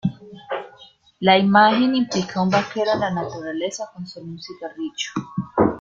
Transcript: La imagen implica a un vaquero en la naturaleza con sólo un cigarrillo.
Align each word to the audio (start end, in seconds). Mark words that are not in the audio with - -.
La 1.19 1.37
imagen 1.37 1.93
implica 1.93 2.39
a 2.39 2.41
un 2.41 2.49
vaquero 2.49 2.91
en 2.95 3.01
la 3.01 3.11
naturaleza 3.13 3.87
con 3.93 4.07
sólo 4.07 4.25
un 4.29 4.41
cigarrillo. 4.41 5.11